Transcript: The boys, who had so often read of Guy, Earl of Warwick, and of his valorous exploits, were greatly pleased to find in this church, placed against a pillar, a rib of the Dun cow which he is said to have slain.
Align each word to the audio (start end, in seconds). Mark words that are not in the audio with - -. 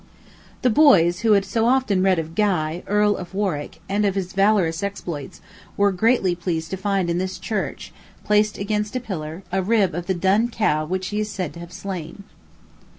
The 0.63 0.71
boys, 0.71 1.19
who 1.19 1.33
had 1.33 1.45
so 1.45 1.67
often 1.67 2.01
read 2.01 2.17
of 2.17 2.33
Guy, 2.33 2.81
Earl 2.87 3.17
of 3.17 3.35
Warwick, 3.35 3.79
and 3.87 4.03
of 4.03 4.15
his 4.15 4.33
valorous 4.33 4.81
exploits, 4.81 5.41
were 5.77 5.91
greatly 5.91 6.33
pleased 6.33 6.71
to 6.71 6.75
find 6.77 7.07
in 7.07 7.19
this 7.19 7.37
church, 7.37 7.93
placed 8.23 8.57
against 8.57 8.95
a 8.95 8.99
pillar, 8.99 9.43
a 9.51 9.61
rib 9.61 9.93
of 9.93 10.07
the 10.07 10.15
Dun 10.15 10.49
cow 10.49 10.85
which 10.87 11.09
he 11.09 11.19
is 11.19 11.29
said 11.29 11.53
to 11.53 11.59
have 11.59 11.71
slain. 11.71 12.23